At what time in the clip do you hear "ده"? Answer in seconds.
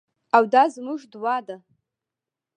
1.47-1.57